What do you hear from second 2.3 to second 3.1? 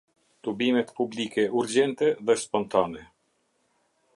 dhe spontane.